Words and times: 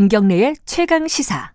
김경래의 0.00 0.54
최강 0.64 1.06
시사. 1.08 1.52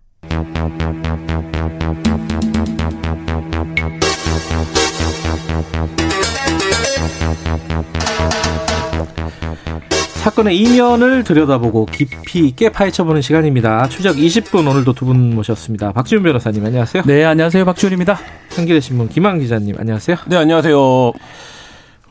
사건의 10.22 10.58
이면을 10.58 11.22
들여다보고 11.22 11.86
깊이 11.86 12.46
있게 12.48 12.70
파헤쳐보는 12.70 13.22
시간입니다. 13.22 13.88
추적 13.88 14.16
20분 14.16 14.68
오늘도 14.68 14.92
두 14.92 15.06
분 15.06 15.34
모셨습니다. 15.36 15.92
박지훈 15.92 16.22
변호사님 16.24 16.64
안녕하세요. 16.66 17.04
네, 17.06 17.24
안녕하세요. 17.24 17.64
박지훈입니다. 17.64 18.18
한겨레 18.56 18.80
신문 18.80 19.08
김한 19.08 19.38
기자님 19.38 19.76
안녕하세요. 19.78 20.16
네, 20.26 20.36
안녕하세요. 20.36 21.12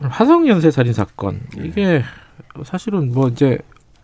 화성 0.01 0.47
연쇄 0.47 0.71
살인 0.71 0.93
사건 0.93 1.41
이게 1.61 2.03
사실은 2.63 3.11
뭐 3.13 3.27
이제 3.27 3.57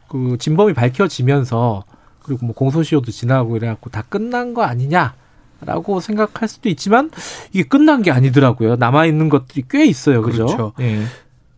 그 0.09 0.35
진범이 0.40 0.73
밝혀지면서 0.73 1.85
그리고 2.23 2.45
뭐 2.45 2.55
공소시효도 2.55 3.11
지나고 3.11 3.57
이래갖고 3.57 3.89
다 3.89 4.03
끝난 4.07 4.53
거 4.53 4.63
아니냐라고 4.63 5.99
생각할 6.02 6.48
수도 6.48 6.70
있지만 6.70 7.12
이게 7.53 7.63
끝난 7.63 8.02
게 8.02 8.12
아니더라고요. 8.12 8.75
남아 8.75 9.05
있는 9.05 9.29
것들이 9.29 9.63
꽤 9.70 9.85
있어요, 9.85 10.21
그죠? 10.21 10.45
그렇죠. 10.45 10.73
예. 10.79 11.03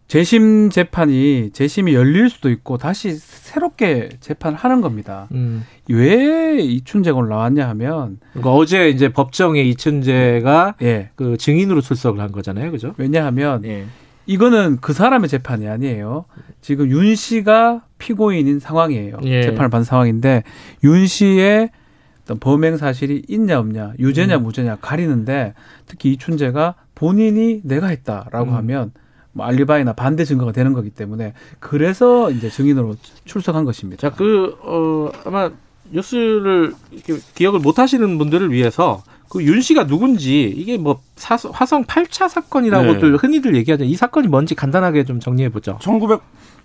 재심 0.07 0.69
재판이 0.69 1.51
재심이 1.53 1.95
열릴 1.95 2.29
수도 2.29 2.51
있고 2.51 2.77
다시 2.77 3.15
새롭게 3.15 4.09
재판하는 4.19 4.81
겁니다. 4.81 5.27
음. 5.31 5.65
왜 5.89 6.59
이춘재가 6.59 7.19
나왔냐 7.19 7.67
하면 7.69 8.19
그러니까 8.33 8.53
어제 8.53 8.89
이제 8.89 9.09
법정에 9.09 9.61
이춘재가 9.63 10.75
예. 10.83 11.09
그 11.15 11.37
증인으로 11.37 11.81
출석을 11.81 12.19
한 12.21 12.31
거잖아요, 12.31 12.71
그죠? 12.71 12.93
왜냐하면 12.97 13.65
예. 13.65 13.85
이거는 14.25 14.77
그 14.81 14.93
사람의 14.93 15.29
재판이 15.29 15.67
아니에요. 15.67 16.25
지금 16.61 16.89
윤 16.89 17.15
씨가 17.15 17.83
피고인인 17.97 18.59
상황이에요. 18.59 19.19
예. 19.23 19.43
재판을 19.43 19.69
받은 19.69 19.83
상황인데 19.83 20.43
윤 20.83 21.05
씨의 21.07 21.69
어떤 22.23 22.39
범행 22.39 22.77
사실이 22.77 23.23
있냐 23.27 23.59
없냐, 23.59 23.93
유죄냐 23.99 24.37
음. 24.37 24.43
무죄냐 24.43 24.77
가리는데 24.77 25.53
특히 25.87 26.13
이춘재가 26.13 26.75
본인이 26.95 27.61
내가 27.63 27.87
했다라고 27.87 28.51
음. 28.51 28.55
하면 28.55 28.91
뭐 29.33 29.45
알리바이나 29.45 29.93
반대 29.93 30.23
증거가 30.23 30.51
되는 30.51 30.73
거기 30.73 30.89
때문에 30.89 31.33
그래서 31.59 32.31
이제 32.31 32.49
증인으로 32.49 32.95
출석한 33.25 33.65
것입니다. 33.65 34.09
자, 34.09 34.15
그, 34.15 34.55
어, 34.61 35.11
아마 35.25 35.51
뉴스를 35.91 36.73
이렇게 36.91 37.15
기억을 37.35 37.59
못 37.59 37.79
하시는 37.79 38.17
분들을 38.17 38.51
위해서 38.51 39.03
그 39.33 39.41
윤 39.41 39.61
씨가 39.61 39.87
누군지 39.87 40.43
이게 40.43 40.77
뭐 40.77 41.01
사, 41.15 41.35
화성 41.35 41.85
8차 41.85 42.27
사건이라고들 42.27 43.11
네. 43.11 43.17
흔히들 43.19 43.55
얘기하죠. 43.55 43.83
이 43.83 43.95
사건이 43.95 44.27
뭔지 44.27 44.55
간단하게 44.55 45.05
좀 45.05 45.19
정리해 45.19 45.49
보죠. 45.49 45.77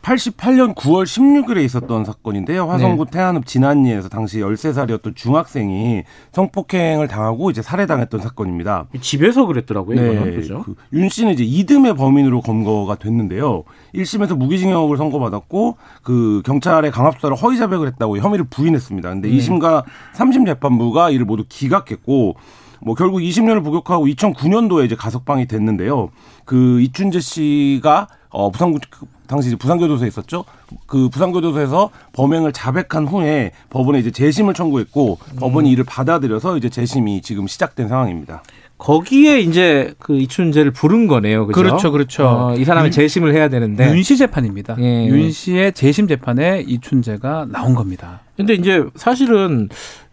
1988년 0.03 0.75
9월 0.75 1.05
16일에 1.05 1.63
있었던 1.65 2.05
사건인데요. 2.05 2.67
화성구 2.67 3.05
네. 3.07 3.11
태안읍 3.11 3.45
진안리에서 3.47 4.09
당시 4.09 4.39
13살이었던 4.41 5.15
중학생이 5.15 6.03
성폭행을 6.33 7.09
당하고 7.09 7.51
이제 7.51 7.61
살해당했던 7.61 8.21
사건입니다. 8.21 8.87
집에서 9.01 9.45
그랬더라고요. 9.45 10.03
이거는 10.03 10.35
그죠? 10.35 10.63
그 10.63 10.75
윤 10.93 11.09
씨는 11.11 11.35
이제 11.35 11.45
이듬해 11.45 11.93
범인으로 11.93 12.41
검거가 12.41 12.95
됐는데요. 12.95 13.65
1심에서 13.95 14.37
무기징역을 14.37 14.97
선고받았고 14.97 15.77
그 16.03 16.41
경찰의 16.47 16.91
강압수사를 16.91 17.37
허위 17.37 17.59
자백을 17.59 17.87
했다고 17.89 18.17
혐의를 18.19 18.47
부인했습니다. 18.49 19.09
근데 19.11 19.29
네. 19.29 19.37
2심과 19.37 19.85
3심 20.15 20.47
재판부가 20.47 21.11
이를 21.11 21.27
모두 21.27 21.45
기각했고 21.49 22.37
뭐 22.81 22.95
결국 22.95 23.19
20년을 23.19 23.63
복역하고 23.65 24.07
2009년도에 24.07 24.85
이제 24.87 24.95
가석방이 24.95 25.47
됐는데요. 25.47 26.11
그 26.45 26.81
이춘재 26.81 27.21
씨가 27.21 28.09
어 28.31 28.51
부산구 28.51 28.79
당시 29.27 29.49
이제 29.49 29.57
부산교도소에 29.57 30.09
있었죠. 30.09 30.45
그 30.87 31.09
부산교도소에서 31.11 31.91
범행을 32.13 32.53
자백한 32.53 33.07
후에 33.07 33.53
법원에 33.71 33.99
이제 33.99 34.11
재심을 34.11 34.55
청구했고 34.55 35.19
음. 35.33 35.37
법원이 35.39 35.71
이를 35.71 35.85
받아들여서 35.85 36.57
이제 36.57 36.69
재심이 36.71 37.21
지금 37.23 37.47
시작된 37.47 37.89
상황입니다. 37.89 38.43
거기에 38.79 39.41
이제 39.41 39.93
그 39.99 40.17
이춘재를 40.17 40.71
부른 40.71 41.09
거네요. 41.09 41.47
그죠? 41.49 41.61
그렇죠, 41.61 41.91
그렇죠. 41.91 42.27
어, 42.29 42.55
이 42.57 42.65
사람의 42.65 42.87
윤- 42.87 42.93
재심을 42.93 43.35
해야 43.35 43.49
되는데. 43.49 43.89
윤 43.93 44.03
씨 44.05 44.17
재판입니다. 44.17 44.77
예. 44.79 45.07
윤 45.09 45.31
씨의 45.33 45.73
재심 45.73 46.07
재판에 46.07 46.61
이춘재가 46.67 47.49
나온 47.51 47.75
겁니다. 47.75 48.21
근데 48.37 48.55
이제 48.55 48.85
사실은 48.95 49.69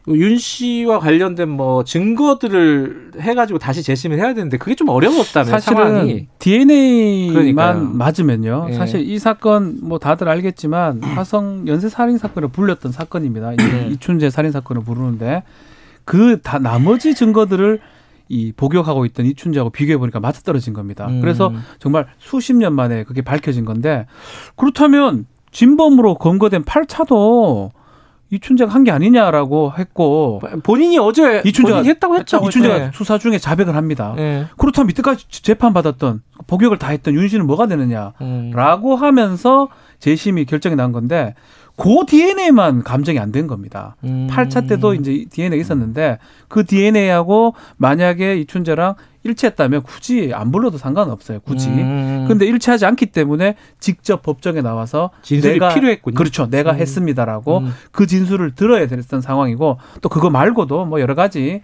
윤 0.10 0.38
씨와 0.38 1.00
관련된 1.00 1.50
뭐 1.50 1.84
증거들을 1.84 3.14
해가지고 3.20 3.58
다시 3.58 3.82
재심을 3.82 4.18
해야 4.20 4.34
되는데 4.36 4.58
그게 4.58 4.76
좀 4.76 4.90
어려웠다면 4.90 5.46
사실은 5.50 5.78
상황이. 5.78 6.28
DNA만 6.38 7.34
그러니까요. 7.34 7.80
맞으면요. 7.94 8.68
예. 8.70 8.74
사실 8.74 9.02
이 9.02 9.18
사건 9.18 9.80
뭐 9.82 9.98
다들 9.98 10.30
알겠지만 10.30 11.02
화성 11.16 11.68
연쇄 11.68 11.90
살인 11.90 12.18
사건을 12.20 12.50
불렸던 12.50 12.92
사건입니다. 12.92 13.54
이- 13.54 13.58
네. 13.58 13.88
이춘재 13.92 14.30
살인 14.30 14.52
사건을 14.52 14.84
부르는데 14.84 15.44
그 16.04 16.40
다 16.44 16.60
나머지 16.60 17.16
증거들을 17.16 17.80
이 18.30 18.52
복역하고 18.56 19.06
있던 19.08 19.26
이춘재하고 19.26 19.72
비교해 19.72 19.98
보니까 19.98 20.20
맞아 20.20 20.42
떨어진 20.42 20.74
겁니다. 20.74 21.08
음. 21.08 21.22
그래서 21.22 21.52
정말 21.80 22.06
수십 22.20 22.56
년 22.56 22.74
만에 22.74 23.04
그게 23.04 23.22
밝혀진 23.24 23.66
건데 23.66 24.06
그렇다면 24.56 25.26
진범으로 25.52 26.16
검거된 26.16 26.64
8차도 26.64 27.72
이춘재가 28.32 28.72
한 28.74 28.84
게 28.84 28.92
아니냐라고 28.92 29.74
했고 29.78 30.42
본인이 30.64 30.98
어제 30.98 31.42
이춘재가 31.46 31.78
본인이 31.78 31.90
했다고 31.90 32.18
했죠. 32.18 32.42
이춘재가 32.48 32.78
네. 32.78 32.92
수사 32.94 33.18
중에 33.18 33.38
자백을 33.38 33.76
합니다. 33.76 34.14
네. 34.16 34.46
그렇다면 34.58 34.90
이때까지 34.92 35.26
재판 35.44 35.74
받았던 35.74 36.22
복역을 36.48 36.78
다 36.78 36.90
했던 36.90 37.14
윤 37.14 37.28
씨는 37.28 37.46
뭐가 37.48 37.68
되느냐라고 37.68 38.96
음. 38.96 39.02
하면서 39.02 39.70
재심이 40.00 40.46
결정이 40.46 40.76
난 40.76 40.92
건데 40.92 41.36
그 41.78 42.06
DNA만 42.08 42.84
감정이 42.84 43.20
안 43.20 43.32
된 43.32 43.48
겁니다. 43.48 43.96
음. 44.06 44.28
8차 44.32 44.68
때도 44.68 44.94
이제 44.94 45.26
DNA 45.30 45.60
있었는데 45.60 46.20
그 46.48 46.64
DNA하고 46.66 47.54
만약에 47.78 48.38
이춘재랑 48.38 48.96
일치했다면 49.24 49.82
굳이 49.84 50.32
안 50.34 50.52
불러도 50.52 50.78
상관없어요. 50.78 51.40
굳이. 51.42 51.70
음. 51.70 52.26
근데 52.28 52.46
일치하지 52.46 52.86
않기 52.86 53.08
때문에 53.08 53.56
직접 53.80 54.22
법정에 54.22 54.62
나와서 54.62 55.10
진술이 55.24 55.60
필요했군요. 55.74 56.16
그렇죠. 56.16 56.48
내가 56.50 56.72
음. 56.74 56.78
했습니다라고 56.78 57.58
음. 57.58 57.74
그 57.92 58.06
진술을 58.08 58.54
들어야 58.56 58.88
됐던 58.88 59.22
상황이고 59.22 59.78
또 60.02 60.10
그거 60.10 60.30
말고도 60.30 60.86
뭐 60.86 61.02
여러 61.02 61.16
가지 61.16 61.62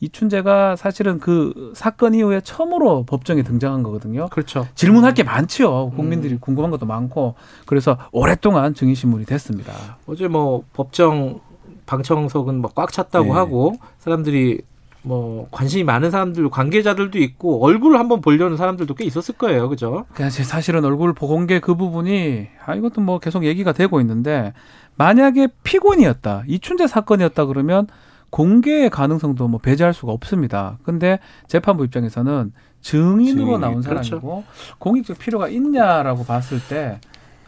이춘재가 0.00 0.76
사실은 0.76 1.18
그 1.18 1.72
사건 1.74 2.14
이후에 2.14 2.40
처음으로 2.40 3.04
법정에 3.04 3.42
등장한 3.42 3.82
거거든요. 3.82 4.28
그렇죠. 4.30 4.66
질문할 4.74 5.14
게 5.14 5.22
많지요. 5.22 5.90
국민들이 5.90 6.34
음. 6.34 6.38
궁금한 6.40 6.70
것도 6.70 6.86
많고 6.86 7.34
그래서 7.66 7.98
오랫동안 8.12 8.74
증인 8.74 8.94
신문이 8.94 9.26
됐습니다. 9.26 9.72
어제 10.06 10.26
뭐 10.28 10.64
법정 10.72 11.40
방청석은 11.86 12.60
뭐 12.60 12.70
꽉 12.74 12.92
찼다고 12.92 13.26
네. 13.26 13.30
하고 13.32 13.74
사람들이 13.98 14.62
뭐 15.02 15.48
관심이 15.50 15.82
많은 15.82 16.10
사람들 16.10 16.48
관계자들도 16.50 17.18
있고 17.18 17.64
얼굴을 17.64 17.98
한번 17.98 18.20
보려는 18.20 18.56
사람들도 18.56 18.94
꽤 18.94 19.04
있었을 19.04 19.34
거예요. 19.36 19.68
그죠? 19.68 20.04
그냥 20.14 20.30
제 20.30 20.44
사실은 20.44 20.84
얼굴 20.84 21.14
보공개 21.14 21.58
그 21.60 21.74
부분이 21.74 22.48
아 22.64 22.74
이것도 22.74 23.00
뭐 23.00 23.18
계속 23.18 23.44
얘기가 23.44 23.72
되고 23.72 24.00
있는데 24.00 24.52
만약에 24.96 25.48
피고인이었다 25.62 26.44
이춘재 26.46 26.86
사건이었다 26.86 27.46
그러면 27.46 27.86
공개의 28.30 28.90
가능성도 28.90 29.48
뭐 29.48 29.60
배제할 29.60 29.92
수가 29.92 30.12
없습니다. 30.12 30.78
근데 30.82 31.18
재판부 31.48 31.84
입장에서는 31.84 32.52
증인으로 32.80 33.46
증인, 33.46 33.60
나온 33.60 33.82
그렇죠. 33.82 34.02
사람이고 34.02 34.44
공익적 34.78 35.18
필요가 35.18 35.48
있냐라고 35.48 36.24
봤을 36.24 36.60
때 36.68 37.00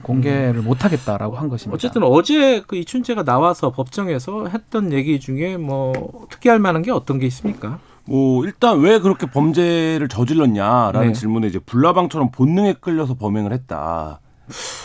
공개를 0.03 0.63
못 0.63 0.85
하겠다라고 0.85 1.37
한 1.37 1.49
것입니다. 1.49 1.75
어쨌든 1.75 2.03
어제 2.03 2.63
그 2.67 2.77
이춘재가 2.77 3.23
나와서 3.25 3.71
법정에서 3.71 4.49
했던 4.49 4.93
얘기 4.93 5.21
중에 5.21 5.57
뭐 5.57 6.27
특이할 6.29 6.59
만한 6.59 6.83
게 6.83 6.91
어떤 6.91 7.19
게 7.19 7.27
있습니까? 7.27 7.79
뭐 8.05 8.45
일단 8.45 8.81
왜 8.81 8.99
그렇게 8.99 9.27
범죄를 9.27 10.09
저질렀냐라는 10.09 11.09
네. 11.09 11.13
질문에 11.13 11.47
이제 11.47 11.61
불나방처럼 11.61 12.33
본능에 12.33 12.75
끌려서 12.81 13.15
범행을 13.15 13.53
했다 13.53 14.21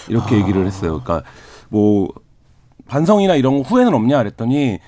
이렇게 0.08 0.36
아. 0.36 0.38
얘기를 0.38 0.66
했어요. 0.66 1.02
그러니까 1.04 1.28
뭐 1.70 2.10
반성이나 2.88 3.36
이런 3.36 3.58
거 3.58 3.62
후회는 3.64 3.94
없냐 3.94 4.20
그랬더니 4.20 4.80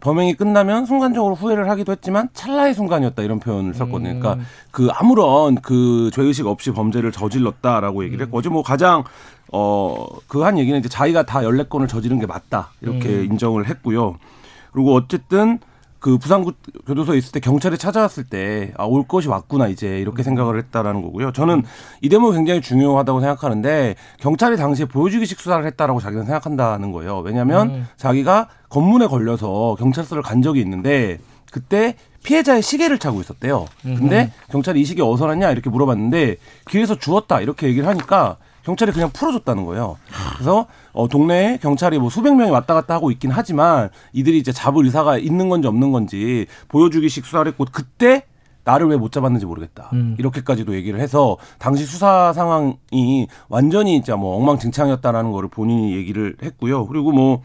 범행이 0.00 0.34
끝나면 0.34 0.86
순간적으로 0.86 1.34
후회를 1.34 1.68
하기도 1.70 1.92
했지만 1.92 2.28
찰나의 2.32 2.74
순간이었다 2.74 3.22
이런 3.22 3.38
표현을 3.40 3.74
썼거든요. 3.74 4.18
그러니까 4.18 4.34
음. 4.34 4.46
그 4.70 4.88
아무런 4.92 5.56
그 5.56 6.10
죄의식 6.14 6.46
없이 6.46 6.70
범죄를 6.70 7.12
저질렀다라고 7.12 8.00
음. 8.00 8.04
얘기를 8.04 8.24
했고 8.24 8.38
어제 8.38 8.48
뭐 8.48 8.62
가장 8.62 9.04
어 9.52 10.06
그 10.26 10.42
한 10.44 10.58
얘기는 10.58 10.78
이제 10.78 10.88
자기가 10.88 11.24
다 11.24 11.44
열네 11.44 11.64
건을 11.64 11.86
저지른 11.86 12.18
게 12.18 12.26
맞다 12.26 12.70
이렇게 12.80 13.08
음. 13.08 13.24
인정을 13.32 13.68
했고요. 13.68 14.16
그리고 14.72 14.94
어쨌든 14.94 15.58
그 16.04 16.18
부산 16.18 16.44
교도소에 16.86 17.16
있을 17.16 17.32
때 17.32 17.40
경찰이 17.40 17.78
찾아왔을 17.78 18.24
때 18.24 18.74
아 18.76 18.84
올 18.84 19.08
것이 19.08 19.26
왔구나 19.26 19.68
이제 19.68 19.98
이렇게 20.00 20.22
생각을 20.22 20.58
했다라는 20.58 21.00
거고요. 21.00 21.32
저는 21.32 21.62
이 22.02 22.10
대목이 22.10 22.36
굉장히 22.36 22.60
중요하다고 22.60 23.20
생각하는데 23.20 23.94
경찰이 24.20 24.58
당시에 24.58 24.84
보여주기식 24.84 25.40
수사를 25.40 25.64
했다라고 25.64 26.00
자기는 26.00 26.26
생각한다는 26.26 26.92
거예요. 26.92 27.20
왜냐하면 27.20 27.70
음. 27.70 27.88
자기가 27.96 28.48
검문에 28.68 29.06
걸려서 29.06 29.76
경찰서를 29.78 30.22
간 30.22 30.42
적이 30.42 30.60
있는데 30.60 31.20
그때 31.50 31.94
피해자의 32.22 32.60
시계를 32.60 32.98
차고 32.98 33.22
있었대요. 33.22 33.64
근데 33.82 34.30
경찰이 34.50 34.82
이 34.82 34.84
시계 34.84 35.00
어디서 35.00 35.26
났냐 35.28 35.52
이렇게 35.52 35.70
물어봤는데 35.70 36.36
길에서 36.68 36.98
주웠다 36.98 37.40
이렇게 37.40 37.66
얘기를 37.66 37.88
하니까 37.88 38.36
경찰이 38.64 38.92
그냥 38.92 39.10
풀어줬다는 39.12 39.64
거예요. 39.66 39.96
그래서 40.34 40.66
어, 40.92 41.08
동네에 41.08 41.58
경찰이 41.58 41.98
뭐 41.98 42.10
수백 42.10 42.34
명이 42.34 42.50
왔다 42.50 42.74
갔다 42.74 42.94
하고 42.94 43.10
있긴 43.10 43.30
하지만 43.30 43.90
이들이 44.12 44.38
이제 44.38 44.52
잡을 44.52 44.84
의사가 44.84 45.18
있는 45.18 45.48
건지 45.48 45.68
없는 45.68 45.92
건지 45.92 46.46
보여주기식 46.68 47.24
수사를 47.26 47.46
했고 47.50 47.66
그때 47.70 48.24
나를 48.64 48.86
왜 48.88 48.96
못 48.96 49.12
잡았는지 49.12 49.44
모르겠다. 49.44 49.90
음. 49.92 50.16
이렇게까지도 50.18 50.74
얘기를 50.74 50.98
해서 50.98 51.36
당시 51.58 51.84
수사 51.84 52.32
상황이 52.32 53.28
완전히 53.50 53.96
진짜 53.98 54.16
뭐 54.16 54.36
엉망진창이었다라는 54.38 55.32
거를 55.32 55.50
본인이 55.50 55.94
얘기를 55.94 56.34
했고요. 56.42 56.86
그리고 56.86 57.12
뭐이 57.12 57.40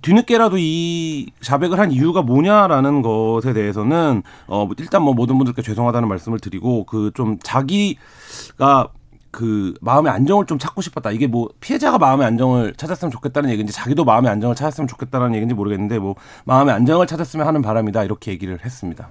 뒤늦게라도 0.00 0.58
이 0.60 1.30
자백을 1.40 1.80
한 1.80 1.90
이유가 1.90 2.22
뭐냐라는 2.22 3.02
것에 3.02 3.52
대해서는 3.52 4.22
어 4.46 4.68
일단 4.78 5.02
뭐 5.02 5.12
모든 5.14 5.36
분들께 5.38 5.60
죄송하다는 5.62 6.06
말씀을 6.08 6.38
드리고 6.38 6.84
그 6.84 7.10
좀 7.14 7.38
자기가 7.42 8.88
그 9.32 9.74
마음의 9.80 10.12
안정을 10.12 10.46
좀 10.46 10.58
찾고 10.58 10.82
싶었다. 10.82 11.10
이게 11.10 11.26
뭐 11.26 11.48
피해자가 11.58 11.98
마음의 11.98 12.26
안정을 12.26 12.74
찾았으면 12.76 13.10
좋겠다는 13.10 13.50
얘기인지 13.50 13.72
자기도 13.72 14.04
마음의 14.04 14.30
안정을 14.30 14.54
찾았으면 14.54 14.86
좋겠다는 14.86 15.34
얘기인지 15.34 15.54
모르겠는데 15.54 15.98
뭐 15.98 16.14
마음의 16.44 16.72
안정을 16.74 17.06
찾았으면 17.06 17.46
하는 17.46 17.62
바람이다 17.62 18.04
이렇게 18.04 18.30
얘기를 18.30 18.58
했습니다. 18.62 19.08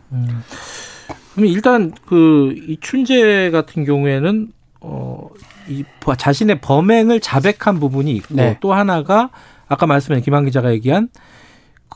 그럼 1.33 1.47
일단 1.47 1.91
그 2.05 2.53
이춘재 2.67 3.49
같은 3.51 3.83
경우에는 3.83 4.51
어이 4.79 5.83
자신의 6.17 6.61
범행을 6.61 7.19
자백한 7.19 7.79
부분이 7.79 8.11
있고 8.17 8.35
네. 8.35 8.57
또 8.61 8.73
하나가 8.73 9.31
아까 9.67 9.87
말씀하신 9.87 10.23
김한 10.23 10.45
기자가 10.45 10.71
얘기한 10.71 11.09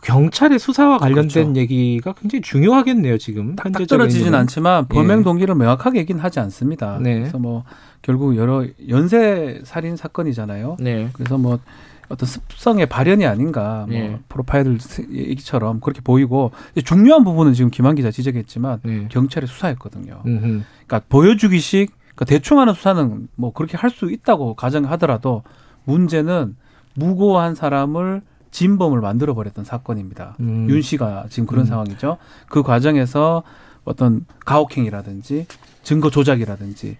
경찰의 0.05 0.59
수사와 0.59 0.99
관련된 0.99 1.53
그렇죠. 1.53 1.59
얘기가 1.59 2.13
굉장히 2.13 2.41
중요하겠네요 2.43 3.17
지금 3.17 3.55
딱 3.55 3.65
현재적인 3.65 3.87
떨어지진 3.87 4.27
인물은. 4.27 4.39
않지만 4.41 4.87
범행 4.87 5.19
예. 5.19 5.23
동기를 5.23 5.55
명확하게 5.55 5.99
얘기는 5.99 6.21
하지 6.21 6.39
않습니다. 6.39 6.99
네. 7.01 7.19
그래서 7.19 7.39
뭐 7.39 7.63
결국 8.03 8.35
여러 8.37 8.65
연쇄 8.87 9.61
살인 9.63 9.95
사건이잖아요. 9.95 10.77
네. 10.79 11.09
그래서 11.13 11.39
뭐 11.39 11.59
어떤 12.07 12.27
습성의 12.27 12.85
발현이 12.85 13.25
아닌가 13.25 13.87
뭐 13.89 13.97
예. 13.97 14.19
프로파일 14.29 14.77
얘기처럼 15.11 15.79
그렇게 15.79 16.01
보이고 16.01 16.51
중요한 16.83 17.23
부분은 17.23 17.53
지금 17.53 17.71
김한 17.71 17.95
기자 17.95 18.11
지적했지만 18.11 18.81
네. 18.83 19.07
경찰의 19.09 19.47
수사였거든요. 19.47 20.21
음흠. 20.23 20.61
그러니까 20.85 21.01
보여주기식 21.09 21.91
그러니까 22.13 22.25
대충 22.25 22.59
하는 22.59 22.75
수사는 22.75 23.27
뭐 23.35 23.51
그렇게 23.53 23.75
할 23.75 23.89
수 23.89 24.11
있다고 24.11 24.53
가정하더라도 24.53 25.41
문제는 25.85 26.55
무고한 26.93 27.55
사람을 27.55 28.21
진범을 28.55 29.01
만들어 29.01 29.33
버렸던 29.33 29.65
사건입니다. 29.65 30.37
음. 30.39 30.67
윤 30.69 30.81
씨가 30.81 31.25
지금 31.29 31.45
그런 31.45 31.65
음. 31.65 31.67
상황이죠. 31.67 32.17
그 32.47 32.63
과정에서 32.63 33.43
어떤 33.83 34.25
가혹행위라든지 34.45 35.45
증거 35.83 36.09
조작이라든지 36.09 36.97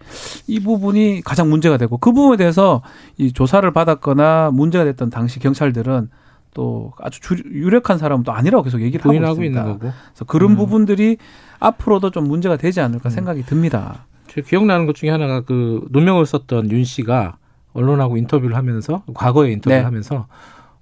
이 0.48 0.60
부분이 0.60 1.22
가장 1.24 1.50
문제가 1.50 1.78
되고 1.78 1.98
그 1.98 2.12
부분에 2.12 2.36
대해서 2.36 2.82
이 3.18 3.32
조사를 3.32 3.72
받았거나 3.72 4.52
문제가 4.52 4.84
됐던 4.84 5.10
당시 5.10 5.40
경찰들은 5.40 6.10
또 6.54 6.92
아주 7.00 7.22
주, 7.22 7.36
유력한 7.46 7.98
사람은 7.98 8.26
또 8.26 8.34
아니라고 8.34 8.64
계속 8.64 8.82
얘기를 8.82 9.06
하고 9.06 9.14
있습니다. 9.14 9.46
있는 9.46 9.64
거고. 9.64 9.80
그래서 9.80 10.26
그런 10.26 10.52
음. 10.52 10.56
부분들이 10.58 11.18
앞으로도 11.60 12.12
좀 12.12 12.28
문제가 12.28 12.58
되지 12.58 12.82
않을까 12.82 13.10
생각이 13.10 13.44
듭니다. 13.44 14.06
제가 14.28 14.46
기억나는 14.46 14.86
것 14.88 14.96
중에 14.96 15.10
하나가 15.10 15.40
그 15.40 15.88
누명을 15.92 16.26
썼던 16.26 16.70
윤 16.72 16.84
씨가 16.84 17.38
언론하고 17.74 18.18
인터뷰를 18.18 18.58
하면서 18.58 19.04
과거에 19.14 19.52
인터뷰를 19.54 19.80
네. 19.80 19.84
하면서 19.84 20.28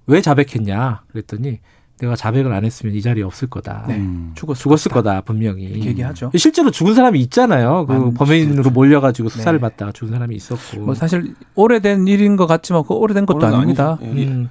왜 0.06 0.20
자백했냐 0.20 1.02
그랬더니 1.12 1.60
내가 2.00 2.16
자백을 2.16 2.52
안 2.52 2.64
했으면 2.64 2.94
이 2.94 3.00
자리에 3.00 3.22
없을 3.22 3.48
거다. 3.48 3.84
네. 3.86 3.96
음. 3.96 4.32
죽었, 4.34 4.56
죽었을 4.56 4.90
거다 4.90 5.20
분명히. 5.20 5.62
이렇게 5.64 5.90
얘기하죠. 5.90 6.32
실제로 6.36 6.72
죽은 6.72 6.94
사람이 6.94 7.20
있잖아요. 7.20 7.86
그 7.86 8.12
범인으로 8.14 8.70
몰려가지고 8.70 9.28
수사를 9.28 9.56
네. 9.56 9.60
받다가 9.60 9.92
죽은 9.92 10.12
사람이 10.12 10.34
있었고. 10.34 10.80
뭐 10.80 10.94
사실 10.94 11.34
오래된 11.54 12.08
일인 12.08 12.36
것 12.36 12.46
같지만 12.46 12.82
그 12.82 12.94
오래된 12.94 13.26
것도 13.26 13.46
아닙니다. 13.46 13.98
예. 14.02 14.06
음. 14.06 14.48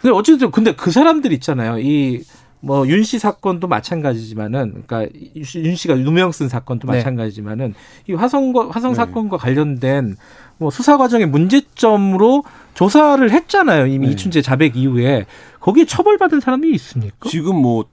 근데 0.00 0.16
어쨌든 0.16 0.50
근데 0.50 0.74
그 0.74 0.90
사람들 0.90 1.32
있잖아요. 1.32 1.78
이 1.80 2.24
뭐 2.62 2.86
윤 2.86 3.02
씨 3.04 3.18
사건도 3.18 3.68
마찬가지지만은 3.68 4.82
그러니까 4.86 5.10
윤 5.56 5.74
씨가 5.74 5.94
누명 5.94 6.30
쓴 6.30 6.48
사건도 6.48 6.90
네. 6.90 6.98
마찬가지지만은 6.98 7.74
이 8.06 8.12
화성과 8.12 8.68
화성 8.70 8.92
네. 8.92 8.96
사건과 8.96 9.38
관련된 9.38 10.16
뭐 10.58 10.70
수사 10.70 10.98
과정의 10.98 11.26
문제점으로 11.26 12.44
조사를 12.84 13.30
했잖아요. 13.30 13.86
이미 13.88 14.06
네. 14.06 14.12
이춘재 14.14 14.40
자백 14.40 14.74
이후에 14.74 15.26
거기에 15.60 15.84
처벌받은 15.84 16.40
사람이 16.40 16.70
있습니까? 16.70 17.28
지금 17.28 17.56
뭐 17.56 17.84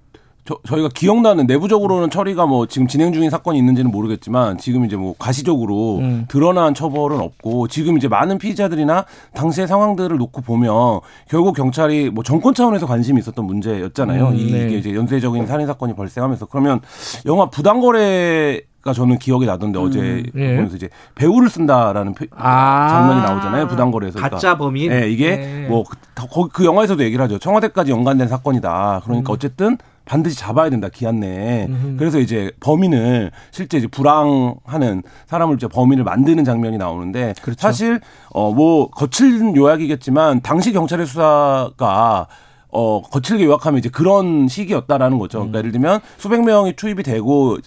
저, 0.46 0.58
저희가 0.66 0.88
기억나는 0.96 1.46
내부적으로는 1.46 2.10
처리가 2.10 2.46
뭐 2.46 2.68
지금 2.68 2.88
진행 2.88 3.12
중인 3.12 3.30
사건이 3.30 3.58
있는지는 3.58 3.92
모르겠지만 3.92 4.58
지금 4.58 4.86
이제 4.86 4.96
뭐 4.96 5.14
가시적으로 5.20 5.98
음. 5.98 6.26
드러난 6.30 6.74
처벌은 6.74 7.20
없고 7.20 7.68
지금 7.68 7.98
이제 7.98 8.08
많은 8.08 8.38
피의자들이나 8.38 9.04
당시의 9.34 9.68
상황들을 9.68 10.16
놓고 10.16 10.40
보면 10.40 11.02
결국 11.30 11.54
경찰이 11.58 12.10
뭐 12.10 12.24
정권 12.24 12.54
차원에서 12.54 12.86
관심이 12.88 13.20
있었던 13.20 13.44
문제였잖아요. 13.46 14.28
음, 14.30 14.36
이- 14.38 14.52
네. 14.54 14.68
이게 14.68 14.78
이제 14.78 14.94
연쇄적인 14.96 15.48
살인 15.48 15.68
사건이 15.68 15.98
발생하면서 15.98 16.46
그러면 16.46 16.80
영화 17.26 17.50
부당거래 17.50 18.62
가 18.88 18.94
저는 18.94 19.20
기억이 19.20 19.46
나던데 19.46 19.78
어제 19.80 20.24
예. 20.36 20.56
보면서 20.56 20.78
이제 20.78 20.88
배우를 21.16 21.50
쓴다라는 21.50 22.14
표- 22.14 22.26
아. 22.36 22.88
장면이 22.90 23.22
나오잖아요. 23.22 23.68
부당거래에서 23.68 24.16
그러니까 24.16 24.36
가짜 24.38 24.58
범인. 24.58 24.90
네, 24.90 25.10
이게 25.10 25.36
네. 25.36 25.68
뭐그 25.68 26.50
그 26.54 26.64
영화에서도 26.66 27.04
얘기를 27.04 27.22
하죠. 27.26 27.38
청와대까지 27.38 27.92
연관된 27.92 28.30
사건이다. 28.30 29.02
그러니까 29.04 29.34
어쨌든 29.34 29.78
반드시 30.06 30.38
잡아야 30.38 30.70
된다 30.70 30.88
기한 30.88 31.20
내에. 31.20 31.66
음흠. 31.66 31.96
그래서 31.98 32.20
이제 32.20 32.50
범인을 32.62 33.32
실제 33.52 33.78
이제 33.78 33.88
불황하는 33.88 35.04
사람을 35.26 35.56
이제 35.56 35.68
범인을 35.68 36.06
만드는 36.06 36.46
장면이 36.46 36.78
나오는데 36.78 37.34
그렇죠. 37.42 37.60
사실 37.60 38.00
어 38.34 38.54
뭐 38.54 38.90
거칠은 38.92 39.58
요약이겠지만 39.58 40.40
당시 40.42 40.72
경찰의 40.72 41.06
수사가 41.08 42.28
어 42.70 43.02
거칠게 43.02 43.44
요약하면 43.46 43.80
이제 43.80 43.90
그런 43.90 44.48
시기였다라는 44.48 45.20
거죠. 45.20 45.40
그러니까 45.40 45.60
예를 45.60 45.72
들면 45.74 46.00
수백 46.18 46.44
명이 46.44 46.74
투입이 46.78 47.04
되고 47.04 47.58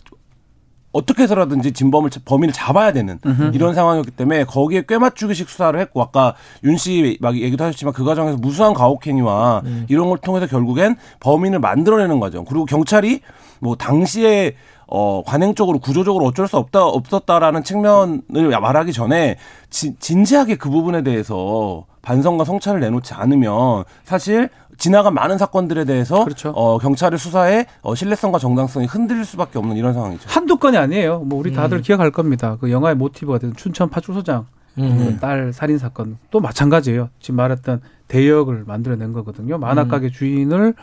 어떻게 0.92 1.22
해서라든지 1.22 1.72
진범을 1.72 2.10
범인을 2.24 2.52
잡아야 2.52 2.92
되는 2.92 3.18
이런 3.54 3.74
상황이었기 3.74 4.10
때문에 4.12 4.44
거기에 4.44 4.84
꽤 4.88 4.98
맞추기식 4.98 5.48
수사를 5.48 5.78
했고 5.78 6.02
아까 6.02 6.34
윤 6.64 6.74
씨 6.76 7.16
막 7.20 7.36
얘기도 7.36 7.62
하셨지만 7.64 7.94
그 7.94 8.04
과정에서 8.04 8.36
무수한 8.38 8.74
가혹행위와 8.74 9.62
이런 9.88 10.08
걸 10.08 10.18
통해서 10.18 10.46
결국엔 10.46 10.96
범인을 11.20 11.60
만들어내는 11.60 12.18
과정. 12.18 12.44
그리고 12.44 12.64
경찰이 12.64 13.20
뭐 13.60 13.76
당시에 13.76 14.54
어 14.92 15.22
관행적으로 15.24 15.78
구조적으로 15.78 16.24
어쩔 16.26 16.48
수 16.48 16.56
없다 16.56 16.84
없었다라는 16.84 17.62
측면을 17.62 18.50
말하기 18.60 18.92
전에 18.92 19.36
진, 19.68 19.94
진지하게 20.00 20.56
그 20.56 20.68
부분에 20.68 21.02
대해서 21.04 21.84
반성과 22.02 22.44
성찰을 22.44 22.80
내놓지 22.80 23.14
않으면 23.14 23.84
사실 24.02 24.48
지나간 24.80 25.14
많은 25.14 25.38
사건들에 25.38 25.84
대해서 25.84 26.24
그렇죠. 26.24 26.50
어, 26.50 26.78
경찰의 26.78 27.18
수사에 27.18 27.66
어, 27.82 27.94
신뢰성과 27.94 28.38
정당성이 28.38 28.86
흔들릴 28.86 29.24
수밖에 29.24 29.58
없는 29.58 29.76
이런 29.76 29.92
상황이죠. 29.92 30.28
한두 30.28 30.56
건이 30.56 30.76
아니에요. 30.78 31.20
뭐 31.20 31.38
우리 31.38 31.52
다들 31.52 31.78
음. 31.78 31.82
기억할 31.82 32.10
겁니다. 32.10 32.56
그 32.60 32.70
영화의 32.72 32.96
모티브가 32.96 33.38
된 33.38 33.54
춘천 33.54 33.90
파출소장 33.90 34.46
음. 34.78 35.14
그딸 35.14 35.52
살인 35.52 35.78
사건 35.78 36.16
또 36.30 36.40
마찬가지예요. 36.40 37.10
지금 37.20 37.36
말했던 37.36 37.82
대역을 38.08 38.64
만들어낸 38.66 39.12
거거든요. 39.12 39.58
만화 39.58 39.86
가게 39.86 40.10
주인을 40.10 40.74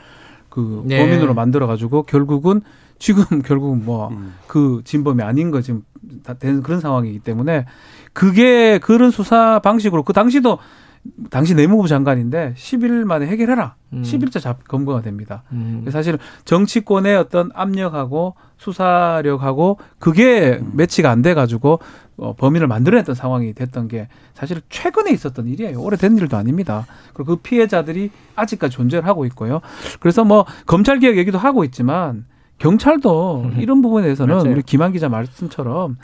그 0.50 0.84
네. 0.86 1.00
범인으로 1.00 1.34
만들어 1.34 1.66
가지고 1.68 2.04
결국은 2.04 2.62
지금 3.00 3.24
결국 3.44 3.78
뭐 3.78 4.10
음. 4.10 4.36
그 4.48 4.82
진범이 4.86 5.24
아닌 5.24 5.52
거 5.52 5.62
지금 5.62 5.84
다 6.24 6.36
된 6.36 6.62
그런 6.62 6.80
상황이기 6.80 7.20
때문에 7.20 7.66
그게 8.14 8.78
그런 8.80 9.12
수사 9.12 9.60
방식으로 9.60 10.04
그 10.04 10.14
당시도 10.14 10.60
당시 11.30 11.54
내무부 11.56 11.88
장관인데 11.88 12.54
10일 12.58 13.04
만에 13.06 13.28
해결해라. 13.28 13.76
음. 13.94 14.02
10일째 14.04 14.42
잡 14.42 14.68
검거가 14.68 15.02
됩니다. 15.02 15.44
음. 15.52 15.86
사실 15.90 16.18
정치권의 16.46 17.16
어떤 17.18 17.50
압력하고 17.54 18.36
수사력하고 18.58 19.78
그게 20.00 20.60
음. 20.62 20.72
매치가 20.76 21.10
안 21.12 21.22
돼 21.22 21.34
가지고 21.34 21.80
어, 22.18 22.34
범인을 22.36 22.68
만들어냈던 22.68 23.16
상황이 23.16 23.54
됐던 23.54 23.88
게 23.88 24.08
사실 24.34 24.62
최근에 24.70 25.12
있었던 25.12 25.48
일이에요. 25.48 25.80
오래된 25.80 26.18
일도 26.18 26.36
아닙니다. 26.38 26.86
그리고 27.14 27.36
그 27.36 27.42
피해자들이 27.42 28.10
아직까지 28.36 28.76
존재를 28.76 29.06
하고 29.08 29.26
있고요. 29.26 29.62
그래서 30.00 30.24
뭐 30.24 30.46
검찰 30.66 31.00
개혁 31.00 31.18
얘기도 31.18 31.38
하고 31.38 31.64
있지만 31.64 32.26
경찰도 32.60 33.52
이런 33.60 33.82
부분에 33.84 34.04
대해서는. 34.06 34.36
우리 34.52 34.62
김한 34.64 34.92
기자 34.94 35.10
말씀처럼 35.10 35.98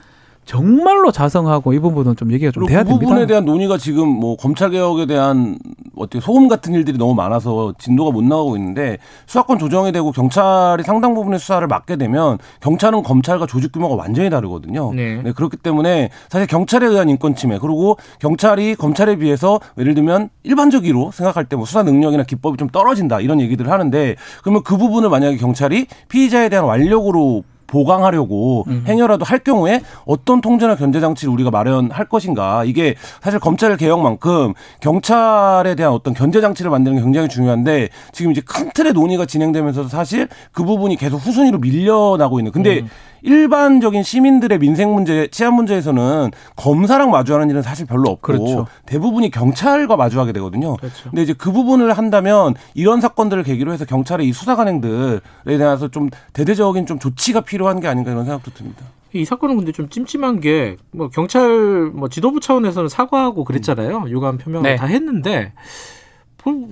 정말로 0.45 1.11
자성하고 1.11 1.73
이 1.73 1.79
부분은 1.79 2.15
좀 2.15 2.31
얘기가 2.31 2.51
좀 2.51 2.65
돼야 2.65 2.83
그 2.83 2.89
됩니다. 2.89 3.05
부분에 3.07 3.25
대한 3.27 3.45
논의가 3.45 3.77
지금 3.77 4.07
뭐 4.09 4.35
검찰 4.35 4.69
개혁에 4.71 5.05
대한 5.05 5.57
어떻게 5.95 6.19
소금 6.19 6.47
같은 6.47 6.73
일들이 6.73 6.97
너무 6.97 7.13
많아서 7.13 7.73
진도가 7.77 8.11
못 8.11 8.23
나가고 8.23 8.57
있는데 8.57 8.97
수사권 9.25 9.57
조정이 9.59 9.91
되고 9.91 10.11
경찰이 10.11 10.83
상당 10.83 11.13
부분의 11.13 11.39
수사를 11.39 11.65
맡게 11.67 11.95
되면 11.95 12.37
경찰은 12.61 13.03
검찰과 13.03 13.45
조직 13.45 13.71
규모가 13.71 13.95
완전히 13.95 14.29
다르거든요. 14.29 14.93
네. 14.93 15.21
그렇기 15.35 15.57
때문에 15.57 16.09
사실 16.29 16.47
경찰에 16.47 16.87
의한 16.87 17.09
인권 17.09 17.35
침해 17.35 17.57
그리고 17.59 17.97
경찰이 18.19 18.75
검찰에 18.75 19.15
비해서 19.15 19.59
예를 19.77 19.93
들면 19.95 20.29
일반적으로 20.43 21.11
생각할 21.11 21.45
때 21.45 21.53
뭐 21.53 21.65
수사 21.65 21.83
능력이나 21.83 22.23
기법이 22.23 22.57
좀 22.57 22.67
떨어진다 22.67 23.19
이런 23.21 23.39
얘기들을 23.39 23.71
하는데 23.71 24.15
그러면 24.41 24.63
그 24.63 24.75
부분을 24.75 25.09
만약에 25.09 25.37
경찰이 25.37 25.85
피의자에 26.09 26.49
대한 26.49 26.65
완력으로 26.65 27.43
보강하려고 27.73 28.65
음. 28.67 28.83
행여라도 28.87 29.25
할 29.25 29.39
경우에 29.39 29.81
어떤 30.05 30.41
통제나 30.41 30.75
견제 30.75 30.99
장치를 30.99 31.33
우리가 31.33 31.49
마련할 31.49 32.05
것인가 32.05 32.63
이게 32.65 32.93
사실 33.21 33.39
검찰 33.39 33.75
개혁만큼 33.75 34.53
경찰에 34.79 35.73
대한 35.73 35.91
어떤 35.91 36.13
견제 36.13 36.39
장치를 36.39 36.69
만드는 36.69 36.97
게 36.97 37.03
굉장히 37.03 37.27
중요한데 37.27 37.89
지금 38.11 38.31
이제 38.31 38.41
큰 38.45 38.69
틀의 38.73 38.93
논의가 38.93 39.25
진행되면서 39.25 39.87
사실 39.87 40.27
그 40.51 40.63
부분이 40.63 40.97
계속 40.97 41.17
후순위로 41.17 41.57
밀려나고 41.57 42.39
있는 42.39 42.51
근데 42.51 42.81
음. 42.81 42.89
일반적인 43.23 44.03
시민들의 44.03 44.59
민생 44.59 44.93
문제, 44.93 45.27
치안 45.31 45.53
문제에서는 45.55 46.31
검사랑 46.55 47.09
마주하는 47.09 47.49
일은 47.49 47.61
사실 47.61 47.85
별로 47.85 48.09
없고 48.11 48.21
그렇죠. 48.21 48.67
대부분이 48.85 49.31
경찰과 49.31 49.95
마주하게 49.95 50.33
되거든요. 50.33 50.75
그렇죠. 50.77 51.09
근데 51.09 51.23
이제 51.23 51.33
그 51.33 51.51
부분을 51.51 51.93
한다면 51.93 52.53
이런 52.75 53.01
사건들을 53.01 53.43
계기로 53.43 53.71
해서 53.73 53.85
경찰의 53.85 54.27
이 54.27 54.33
수사 54.33 54.55
관행들에 54.55 55.21
대해서 55.45 55.87
좀 55.87 56.09
대대적인 56.33 56.85
좀 56.85 56.99
조치가 56.99 57.41
필요한 57.41 57.79
게 57.79 57.87
아닌가 57.87 58.11
이런 58.11 58.25
생각도 58.25 58.51
듭니다. 58.51 58.85
이 59.13 59.25
사건은 59.25 59.57
근데 59.57 59.71
좀 59.71 59.89
찜찜한 59.89 60.39
게 60.39 60.75
뭐 60.91 61.07
경찰 61.09 61.91
뭐 61.93 62.09
지도부 62.09 62.39
차원에서는 62.39 62.89
사과하고 62.89 63.43
그랬잖아요. 63.43 64.05
유감 64.09 64.37
표명을 64.37 64.69
네. 64.69 64.75
다 64.75 64.85
했는데 64.85 65.53
뭐 65.53 65.61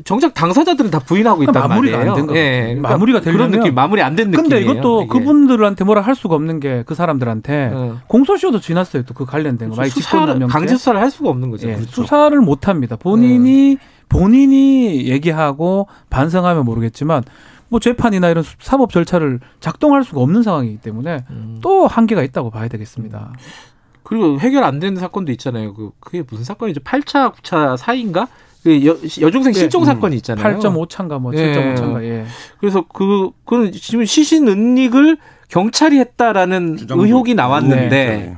정작 0.04 0.34
당사자들은 0.34 0.92
다 0.92 1.00
부인하고 1.00 1.44
있단 1.44 1.54
그러니까 1.54 1.68
마무리가 1.70 1.98
말이에요. 1.98 2.12
안된 2.14 2.28
거죠. 2.28 2.40
예, 2.40 2.62
그러니까 2.64 2.90
마무리가 2.90 3.22
그런 3.22 3.38
되려면- 3.38 3.52
느낌, 3.60 3.76
마무리 3.76 4.02
안 4.02 4.16
된 4.16 4.32
느낌이에요. 4.32 4.50
근데 4.50 4.62
이것도 4.72 5.02
이게. 5.04 5.08
그분들한테 5.10 5.84
뭐라 5.86 6.02
할 6.02 6.16
수가 6.16 6.36
없는 6.36 6.60
게 6.60 6.84
그 6.86 6.94
사람들한테 6.96 7.72
어. 7.74 7.98
공소시효도 8.08 8.60
지났어요. 8.60 9.04
또 9.04 9.14
그 9.14 9.26
관련된 9.26 9.70
거. 9.70 9.84
수사를 9.86 10.48
강제 10.48 10.76
수사를 10.76 11.00
할 11.00 11.10
수가 11.12 11.30
없는 11.30 11.52
거죠. 11.52 11.70
예, 11.70 11.76
그렇죠. 11.76 11.92
수사를 11.92 12.38
못 12.42 12.68
합니다. 12.68 12.96
본인이 12.98 13.78
본인이 14.10 15.08
얘기하고 15.08 15.88
반성하면 16.10 16.66
모르겠지만 16.66 17.24
뭐 17.70 17.80
재판이나 17.80 18.30
이런 18.30 18.44
수- 18.44 18.56
사법 18.60 18.92
절차를 18.92 19.40
작동할 19.62 20.04
수가 20.04 20.20
없는 20.22 20.44
상황이기 20.44 20.78
때문에 20.78 21.24
음. 21.30 21.60
또 21.62 21.88
한계가 21.88 22.22
있다고 22.24 22.50
봐야 22.50 22.68
되겠습니다. 22.68 23.32
그리고 24.04 24.38
해결 24.40 24.64
안 24.66 24.80
되는 24.80 25.00
사건도 25.00 25.32
있잖아요. 25.32 25.74
그 25.74 25.92
그게 26.02 26.24
무슨 26.30 26.44
사건이죠? 26.44 26.82
8차, 26.82 27.34
9차 27.34 27.78
사이인가? 27.78 28.28
그 28.64 28.86
여, 28.86 28.92
여중생 29.22 29.54
네. 29.54 29.60
실종 29.60 29.84
음. 29.84 29.86
사건이 29.86 30.16
있잖아요. 30.18 30.60
8.5차인가 30.60 31.20
뭐 31.20 31.34
예. 31.36 31.54
7.5차인가 31.54 32.04
예. 32.04 32.26
그래서 32.60 32.86
그 32.94 33.32
그는 33.46 33.72
지금 33.72 34.06
시신 34.06 34.48
은닉을 34.48 35.18
경찰이 35.50 36.00
했다라는 36.00 36.78
주장도 36.78 37.06
의혹이 37.06 37.32
있고. 37.32 37.38
나왔는데 37.42 37.90
네. 37.90 38.38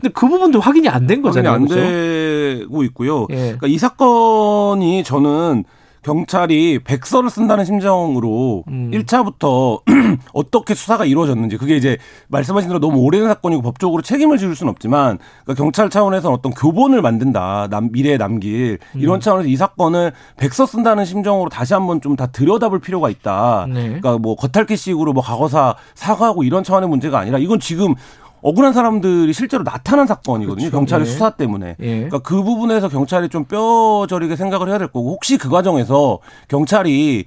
근데 0.00 0.12
그 0.12 0.28
부분도 0.28 0.58
확인이 0.58 0.88
안된 0.88 1.22
확인이 1.22 1.22
거잖아요. 1.22 1.52
안 1.54 1.62
그죠? 1.62 1.76
되고 1.76 2.82
있고요. 2.84 3.26
예. 3.30 3.36
그러니까 3.36 3.68
이 3.68 3.78
사건이 3.78 5.04
저는 5.04 5.64
경찰이 6.02 6.80
백서를 6.84 7.28
쓴다는 7.30 7.64
심정으로 7.64 8.64
음. 8.68 8.90
1차부터 8.92 9.80
어떻게 10.32 10.74
수사가 10.74 11.04
이루어졌는지 11.04 11.56
그게 11.56 11.76
이제 11.76 11.98
말씀하신 12.28 12.68
대로 12.68 12.78
너무 12.78 13.00
오래된 13.00 13.28
사건이고 13.28 13.62
법적으로 13.62 14.02
책임을 14.02 14.38
지을 14.38 14.54
수는 14.54 14.70
없지만 14.70 15.18
그러니까 15.44 15.62
경찰 15.62 15.90
차원에서 15.90 16.30
어떤 16.30 16.52
교본을 16.52 17.02
만든다 17.02 17.68
남, 17.70 17.90
미래에 17.90 18.16
남길 18.16 18.78
음. 18.94 19.00
이런 19.00 19.20
차원에서 19.20 19.48
이 19.48 19.56
사건을 19.56 20.12
백서 20.36 20.66
쓴다는 20.66 21.04
심정으로 21.04 21.48
다시 21.48 21.74
한번 21.74 22.00
좀 22.00 22.12
다 22.16 22.26
들여다볼 22.26 22.80
필요가 22.80 23.08
있다. 23.08 23.66
네. 23.72 23.84
그러니까 23.84 24.18
뭐 24.18 24.36
겉핥기식으로 24.36 25.14
뭐 25.14 25.22
과거사 25.22 25.76
사과하고 25.94 26.44
이런 26.44 26.62
차원의 26.62 26.88
문제가 26.90 27.18
아니라 27.18 27.38
이건 27.38 27.58
지금 27.58 27.94
억울한 28.42 28.72
사람들이 28.72 29.32
실제로 29.32 29.64
나타난 29.64 30.06
사건이거든요. 30.06 30.56
그렇죠. 30.56 30.76
경찰의 30.76 31.06
예. 31.06 31.10
수사 31.10 31.30
때문에. 31.30 31.76
예. 31.80 31.94
그러니까 31.94 32.18
그 32.18 32.42
부분에서 32.42 32.88
경찰이 32.88 33.28
좀 33.28 33.44
뼈저리게 33.44 34.36
생각을 34.36 34.68
해야 34.68 34.78
될 34.78 34.88
거고 34.88 35.12
혹시 35.12 35.38
그 35.38 35.48
과정에서 35.48 36.18
경찰이 36.48 37.24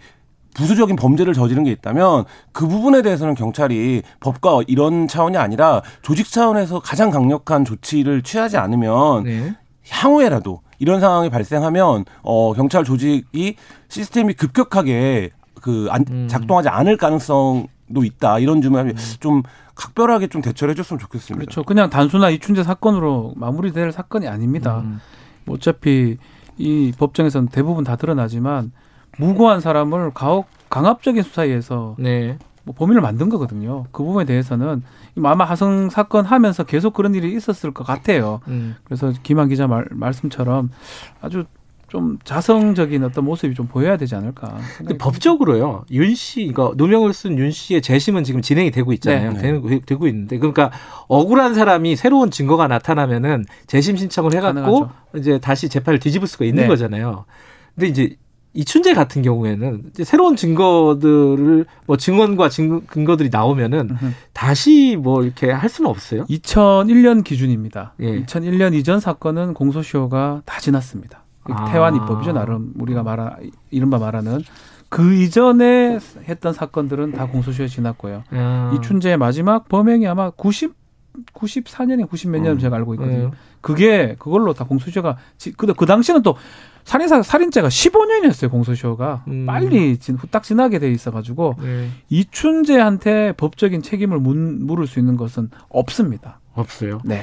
부수적인 0.55 0.95
범죄를 0.95 1.33
저지른 1.33 1.63
게 1.63 1.71
있다면 1.71 2.25
그 2.51 2.67
부분에 2.67 3.01
대해서는 3.01 3.35
경찰이 3.35 4.03
법과 4.19 4.61
이런 4.67 5.07
차원이 5.07 5.37
아니라 5.37 5.81
조직 6.01 6.31
차원에서 6.31 6.79
가장 6.79 7.09
강력한 7.09 7.65
조치를 7.65 8.23
취하지 8.23 8.57
않으면 8.57 9.23
네. 9.23 9.55
향후에라도 9.89 10.61
이런 10.79 10.99
상황이 10.99 11.29
발생하면 11.29 12.05
어 12.23 12.53
경찰 12.53 12.83
조직이 12.83 13.55
시스템이 13.89 14.33
급격하게 14.33 15.31
그 15.61 15.87
안, 15.89 16.05
음. 16.09 16.27
작동하지 16.29 16.69
않을 16.69 16.97
가능성 16.97 17.67
도 17.93 18.03
있다 18.03 18.39
이런 18.39 18.61
점을 18.61 18.95
좀 19.19 19.43
각별하게 19.75 20.27
좀 20.27 20.41
대처를 20.41 20.71
해줬으면 20.71 20.99
좋겠습니다. 20.99 21.35
그렇죠. 21.35 21.63
그냥 21.63 21.89
단순한 21.89 22.31
이춘재 22.33 22.63
사건으로 22.63 23.33
마무리될 23.35 23.91
사건이 23.91 24.27
아닙니다. 24.27 24.79
음. 24.79 24.99
뭐 25.45 25.55
어차피 25.55 26.17
이 26.57 26.93
법정에서는 26.97 27.49
대부분 27.49 27.83
다 27.83 27.95
드러나지만 27.95 28.71
무고한 29.17 29.59
사람을 29.61 30.11
가혹 30.13 30.47
강압적인 30.69 31.23
수사에 31.23 31.47
의해서 31.47 31.95
네. 31.99 32.37
뭐 32.63 32.73
범인을 32.73 33.01
만든 33.01 33.29
거거든요. 33.29 33.85
그 33.91 34.03
부분에 34.03 34.25
대해서는 34.25 34.81
이 35.15 35.19
마마 35.19 35.45
하성 35.45 35.89
사건 35.91 36.25
하면서 36.25 36.63
계속 36.63 36.93
그런 36.93 37.13
일이 37.13 37.33
있었을 37.35 37.71
것 37.71 37.85
같아요. 37.85 38.41
음. 38.47 38.75
그래서 38.83 39.13
김한 39.21 39.49
기자 39.49 39.67
말, 39.67 39.85
말씀처럼 39.91 40.71
아주 41.21 41.45
좀 41.87 42.17
자성적인 42.23 43.03
어떤 43.03 43.25
모습이 43.25 43.53
좀 43.53 43.67
보여야 43.67 43.97
되지 43.97 44.15
않을까. 44.15 44.57
근데 44.77 44.97
법적으로요. 44.97 45.85
윤 45.91 46.15
씨, 46.15 46.41
이거 46.41 46.73
누명을 46.75 47.13
쓴 47.13 47.37
윤 47.37 47.51
씨의 47.51 47.81
재심은 47.81 48.23
지금 48.23 48.41
진행이 48.41 48.71
되고 48.71 48.91
있잖아요. 48.93 49.33
네. 49.33 49.39
되는, 49.39 49.81
되고 49.85 50.07
있는데, 50.07 50.37
그러니까 50.37 50.71
억울한 51.07 51.53
사람이 51.53 51.95
새로운 51.95 52.31
증거가 52.31 52.67
나타나면은 52.67 53.45
재심 53.67 53.97
신청을 53.97 54.33
해갖고 54.33 54.61
가능하죠. 54.61 54.89
이제 55.17 55.39
다시 55.39 55.69
재판을 55.69 55.99
뒤집을 55.99 56.27
수가 56.27 56.45
있는 56.45 56.63
네. 56.63 56.67
거잖아요. 56.67 57.25
근데 57.75 57.87
이제 57.87 58.15
이춘재 58.55 58.93
같은 58.93 59.21
경우에는 59.21 59.91
새로운 60.03 60.37
증거들을 60.37 61.65
뭐 61.85 61.97
증언과 61.97 62.47
증거, 62.49 62.81
근거들이 62.87 63.29
나오면은 63.29 63.89
음흠. 63.91 64.11
다시 64.31 64.97
뭐 64.97 65.23
이렇게 65.23 65.51
할 65.51 65.69
수는 65.69 65.89
없어요. 65.89 66.25
2001년 66.25 67.23
기준입니다. 67.23 67.95
예. 67.99 68.23
2001년 68.23 68.73
이전 68.73 69.01
사건은 69.01 69.53
공소시효가 69.53 70.43
다 70.45 70.59
지났습니다. 70.61 71.24
아. 71.53 71.65
태완 71.71 71.95
입법이죠 71.95 72.31
나름 72.33 72.73
우리가 72.79 73.03
말하 73.03 73.35
이른바 73.71 73.97
말하는 73.99 74.39
그 74.89 75.13
이전에 75.15 75.99
했던 76.27 76.53
사건들은 76.53 77.11
다 77.13 77.27
공소시효 77.27 77.67
지났고요. 77.67 78.23
아. 78.31 78.71
이춘재의 78.75 79.17
마지막 79.17 79.67
범행이 79.67 80.07
아마 80.07 80.29
90 80.31 80.73
94년에 81.33 82.09
90 82.09 82.29
몇년 82.29 82.53
음. 82.53 82.59
제가 82.59 82.75
알고 82.75 82.93
있거든요. 82.95 83.17
네. 83.25 83.31
그게 83.61 84.15
그걸로 84.19 84.53
다 84.53 84.65
공소시효가 84.65 85.17
지- 85.37 85.53
그, 85.53 85.65
그 85.73 85.85
당시는 85.85 86.21
또 86.23 86.35
살인사 86.83 87.21
살인죄가 87.23 87.69
15년이었어요 87.69 88.51
공소시효가 88.51 89.23
음. 89.29 89.45
빨리 89.45 89.97
진, 89.97 90.15
후딱 90.17 90.43
지나게 90.43 90.77
돼 90.79 90.91
있어가지고 90.91 91.55
네. 91.61 91.87
이춘재한테 92.09 93.33
법적인 93.37 93.81
책임을 93.81 94.19
문, 94.19 94.65
물을 94.65 94.87
수 94.87 94.99
있는 94.99 95.15
것은 95.17 95.49
없습니다. 95.69 96.39
없어요. 96.53 96.99
네. 97.05 97.21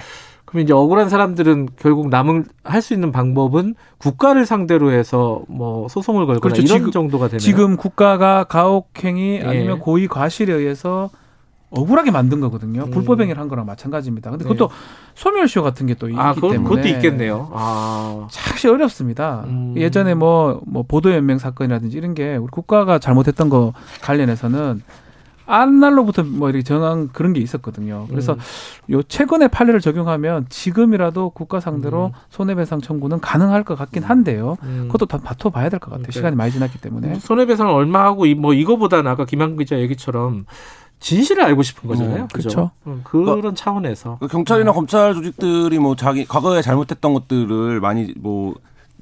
그럼 0.52 0.62
이제 0.64 0.73
억울한 0.75 1.09
사람들은 1.09 1.71
결국 1.78 2.09
남은 2.11 2.44
할 2.62 2.82
수 2.82 2.92
있는 2.94 3.11
방법은 3.11 3.75
국가를 3.99 4.44
상대로 4.44 4.92
해서 4.92 5.40
뭐 5.49 5.88
소송을 5.88 6.26
걸거나 6.26 6.40
그렇죠. 6.40 6.61
이런 6.62 6.78
지금- 6.78 6.90
정도가 6.90 7.26
되네요. 7.28 7.38
지금 7.38 7.76
국가가 7.76 8.44
가혹행위 8.44 9.37
예. 9.37 9.47
아니면 9.47 9.78
고의 9.78 10.09
과실에 10.09 10.52
의해서 10.52 11.09
억울하게 11.71 12.11
만든 12.11 12.40
거거든요. 12.40 12.82
음. 12.82 12.90
불법행위를 12.90 13.40
한 13.40 13.49
거랑 13.49 13.64
마찬가지입니다. 13.64 14.28
근데 14.30 14.44
네. 14.44 14.49
그것도 14.50 14.71
소멸시효 15.14 15.62
같은 15.62 15.87
게또 15.87 16.09
있기 16.11 16.21
아, 16.21 16.35
그건, 16.35 16.50
때문에 16.52 16.68
그것도 16.68 16.88
있겠네요. 16.97 17.49
아, 17.54 18.26
사실 18.30 18.68
어렵습니다. 18.68 19.44
음. 19.47 19.73
예전에 19.78 20.12
뭐, 20.14 20.61
뭐 20.66 20.82
보도연맹 20.82 21.38
사건이라든지 21.38 21.97
이런 21.97 22.12
게 22.12 22.37
우리 22.37 22.49
국가가 22.50 22.99
잘못했던 22.99 23.49
거 23.49 23.73
관련해서는 24.02 24.82
안날로부터 25.46 26.22
뭐 26.22 26.49
이렇게 26.49 26.62
정한 26.62 27.08
그런 27.12 27.32
게 27.32 27.40
있었거든요. 27.40 28.06
그래서 28.11 28.34
음. 28.34 28.38
요 28.94 29.02
최근의 29.02 29.49
판례를 29.49 29.80
적용하면 29.80 30.46
지금이라도 30.49 31.30
국가 31.30 31.61
상대로 31.61 32.06
음. 32.06 32.12
손해배상 32.30 32.80
청구는 32.80 33.20
가능할 33.20 33.64
것 33.64 33.76
같긴 33.76 34.02
한데요. 34.02 34.56
음. 34.62 34.88
그것도 34.90 35.06
다 35.06 35.18
다퉈봐야 35.18 35.68
될 35.68 35.78
것 35.80 35.90
같아요. 35.90 36.06
네. 36.06 36.12
시간이 36.12 36.37
많이 36.37 36.52
지났기 36.52 36.78
때문에. 36.80 37.14
손해배상을 37.16 37.72
얼마 37.72 38.04
하고 38.04 38.26
이- 38.26 38.34
뭐 38.34 38.54
이거보다는 38.54 39.11
아까 39.11 39.25
김한 39.25 39.56
기자 39.56 39.78
얘기처럼 39.78 40.46
진실을 41.00 41.42
알고 41.42 41.62
싶은 41.64 41.88
거잖아요. 41.88 42.22
음, 42.22 42.28
그죠? 42.32 42.70
음, 42.87 43.00
그런 43.02 43.54
차원에서 43.56 44.18
그 44.20 44.28
경찰이나 44.28 44.70
검찰 44.72 45.14
조직들이 45.14 45.78
뭐 45.80 45.96
자기 45.96 46.25
과거에 46.25 46.62
잘못했던 46.62 47.12
것들을 47.12 47.80
많이 47.80 48.14
뭐 48.16 48.54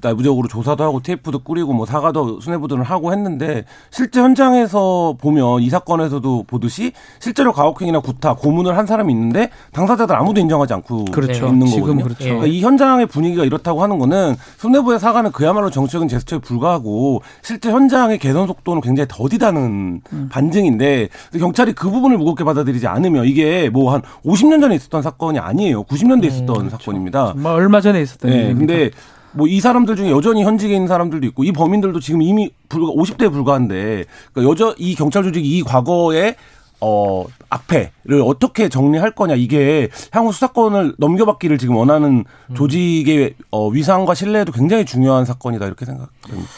내부적으로 0.02 0.49
조사도 0.49 0.83
하고 0.83 1.00
테이프도 1.00 1.40
꾸리고 1.40 1.73
뭐 1.73 1.85
사과도 1.85 2.40
수뇌부들을 2.40 2.83
하고 2.83 3.12
했는데 3.12 3.64
실제 3.90 4.21
현장에서 4.21 5.16
보면 5.21 5.62
이 5.62 5.69
사건에서도 5.69 6.45
보듯이 6.47 6.92
실제로 7.19 7.52
가혹행위나 7.52 8.00
구타 8.00 8.37
고문을 8.37 8.76
한 8.78 8.87
사람이 8.87 9.12
있는데 9.12 9.50
당사자들 9.73 10.16
아무도 10.16 10.40
인정하지 10.40 10.73
않고 10.75 11.07
그렇죠. 11.07 11.49
있는 11.49 11.66
거거든요. 11.71 12.04
그렇죠. 12.04 12.25
예. 12.25 12.28
그러니까 12.28 12.47
이 12.47 12.61
현장의 12.62 13.07
분위기가 13.07 13.45
이렇다고 13.45 13.83
하는 13.83 13.99
거는 13.99 14.37
수뇌부의 14.57 14.99
사과는 14.99 15.33
그야말로 15.33 15.71
정치적인 15.71 16.09
제스처에 16.09 16.38
불과하고 16.38 17.23
실제 17.42 17.71
현장의 17.71 18.19
개선 18.19 18.47
속도는 18.47 18.80
굉장히 18.80 19.09
더디다는 19.11 20.00
음. 20.12 20.28
반증인데 20.30 21.09
경찰이 21.38 21.75
그 21.75 21.90
부분을 21.90 22.16
무겁게 22.16 22.45
받아들이지 22.45 22.87
않으면 22.87 23.26
이게 23.26 23.69
뭐 23.69 23.90
한 23.90 24.02
50년 24.25 24.61
전에 24.61 24.75
있었던 24.76 25.02
사건이 25.02 25.38
아니에요. 25.38 25.85
90년대에 25.85 26.26
있었던 26.26 26.71
사건입니다. 26.71 27.33
정말 27.35 27.54
얼마 27.54 27.80
전에 27.80 28.00
있었던 28.02 28.30
네, 28.30 28.37
일입니다. 28.45 28.59
근데 28.59 28.90
뭐 29.32 29.46
이 29.49 29.60
사람들 29.60 29.96
중에 29.96 30.10
여전히 30.10 30.42
현직에 30.44 30.75
있는 30.75 30.88
사람들도 30.88 31.26
있고 31.28 31.44
이 31.44 31.52
범인들도 31.52 32.00
지금 32.00 32.22
이미 32.22 32.50
불과 32.68 32.88
50대에 32.92 33.30
불과한데 33.30 34.04
그러니까 34.32 34.50
여전 34.50 34.75
이 34.78 34.94
경찰 34.94 35.22
조직이 35.22 35.58
이 35.58 35.62
과거에 35.62 36.37
어, 36.82 37.26
악패를 37.50 38.22
어떻게 38.25 38.68
정리할 38.70 39.14
거냐 39.14 39.34
이게 39.34 39.88
향후 40.12 40.32
수사권을 40.32 40.94
넘겨받기를 40.99 41.58
지금 41.58 41.76
원하는 41.76 42.25
음. 42.50 42.54
조직의 42.54 43.34
어, 43.50 43.68
위상과 43.68 44.14
신뢰에도 44.14 44.50
굉장히 44.52 44.84
중요한 44.87 45.25
사건이다 45.26 45.66
이렇게 45.66 45.84
생각됩니다. 45.84 46.50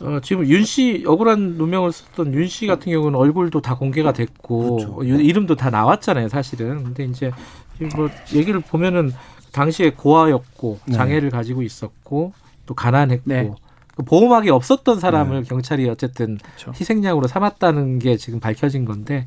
어, 0.00 0.18
지금 0.22 0.46
윤 0.48 0.64
씨 0.64 1.04
억울한 1.06 1.56
누명을 1.58 1.92
썼던 1.92 2.32
윤 2.34 2.48
씨 2.48 2.66
같은 2.66 2.90
경우는 2.90 3.16
얼굴도 3.18 3.60
다 3.60 3.76
공개가 3.76 4.12
됐고 4.12 4.76
그렇죠. 4.76 5.02
이름도 5.04 5.54
다 5.56 5.70
나왔잖아요, 5.70 6.28
사실은. 6.28 6.82
근데 6.82 7.04
이제 7.04 7.30
지금 7.78 7.90
뭐 7.94 8.08
얘기를 8.34 8.58
보면은 8.60 9.12
당시에 9.52 9.90
고아였고 9.90 10.80
네. 10.86 10.94
장애를 10.94 11.30
가지고 11.30 11.62
있었고 11.62 12.32
또 12.66 12.74
가난했고 12.74 13.22
네. 13.26 13.50
그 13.94 14.02
보호막이 14.02 14.50
없었던 14.50 15.00
사람을 15.00 15.44
경찰이 15.44 15.88
어쨌든 15.88 16.38
그렇죠. 16.38 16.72
희생양으로 16.72 17.28
삼았다는 17.28 17.98
게 17.98 18.16
지금 18.16 18.40
밝혀진 18.40 18.84
건데 18.84 19.26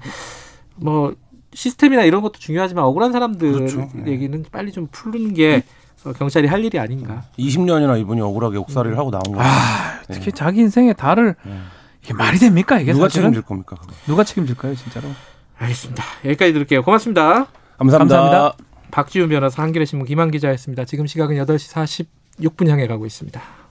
뭐 0.76 1.16
시스템이나 1.54 2.04
이런 2.04 2.22
것도 2.22 2.40
중요하지만 2.40 2.84
억울한 2.86 3.12
사람들 3.12 3.52
그렇죠. 3.54 3.90
네. 3.94 4.12
얘기는 4.12 4.44
빨리 4.52 4.72
좀 4.72 4.88
푸는 4.92 5.34
게 5.34 5.64
어, 6.04 6.14
경찰이 6.14 6.48
할 6.48 6.64
일이 6.64 6.78
아닌가. 6.80 7.24
20년이나 7.40 8.00
이분이 8.00 8.22
억울하게 8.22 8.58
옥살이를 8.58 8.98
하고 8.98 9.10
나온 9.12 9.24
거죠. 9.24 9.40
아, 9.42 10.02
특히 10.08 10.32
자기 10.32 10.62
인생의 10.62 10.96
달을 10.96 11.36
네. 11.44 11.60
이게 12.04 12.14
말이 12.14 12.38
됩니까 12.38 12.80
이게 12.80 12.94
누가 12.94 13.06
사실은? 13.06 13.30
책임질 13.30 13.42
겁니까? 13.44 13.76
그거? 13.76 13.94
누가 14.06 14.24
책임질까요 14.24 14.76
진짜로? 14.76 15.08
알겠습니다. 15.58 16.04
여기까지 16.26 16.54
들을게요. 16.54 16.84
고맙습니다. 16.84 17.48
감사합니다. 17.78 17.98
감사합니다. 17.98 18.65
박지훈 18.96 19.28
변호사 19.28 19.62
한겨레 19.62 19.84
신문 19.84 20.08
김한 20.08 20.32
기자였습니다. 20.32 20.86
지금 20.86 21.06
시각은 21.06 21.36
8시 21.36 22.08
46분 22.40 22.70
향해 22.70 22.88
가고 22.88 23.06
있습니다. 23.06 23.65